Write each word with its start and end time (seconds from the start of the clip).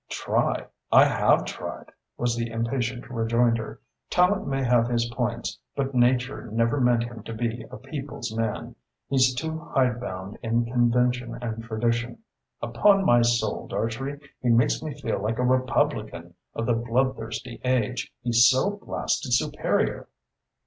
"Try? 0.09 0.65
I 0.91 1.05
have 1.05 1.45
tried," 1.45 1.91
was 2.17 2.35
the 2.35 2.49
impatient 2.49 3.07
rejoinder. 3.07 3.79
"Tallente 4.09 4.47
may 4.47 4.63
have 4.63 4.87
his 4.87 5.05
points 5.13 5.59
but 5.75 5.93
nature 5.93 6.49
never 6.51 6.81
meant 6.81 7.03
him 7.03 7.21
to 7.21 7.33
be 7.35 7.65
a 7.69 7.77
people's 7.77 8.35
man. 8.35 8.75
He's 9.09 9.35
too 9.35 9.59
hidebound 9.75 10.39
in 10.41 10.65
convention 10.65 11.37
and 11.39 11.63
tradition. 11.63 12.17
Upon 12.63 13.05
my 13.05 13.21
soul, 13.21 13.67
Dartrey, 13.67 14.19
he 14.41 14.49
makes 14.49 14.81
me 14.81 14.99
feel 14.99 15.21
like 15.21 15.37
a 15.37 15.43
republican 15.43 16.33
of 16.55 16.65
the 16.65 16.73
bloodthirsty 16.73 17.61
age, 17.63 18.11
he's 18.23 18.47
so 18.49 18.79
blasted 18.83 19.33
superior!" 19.33 20.07